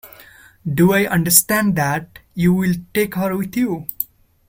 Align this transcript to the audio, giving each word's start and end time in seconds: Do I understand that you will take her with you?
Do 0.67 0.93
I 0.93 1.05
understand 1.05 1.75
that 1.75 2.17
you 2.33 2.55
will 2.55 2.73
take 2.95 3.13
her 3.13 3.37
with 3.37 3.55
you? 3.55 3.85